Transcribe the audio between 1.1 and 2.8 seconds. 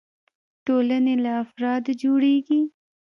له افرادو جوړيږي.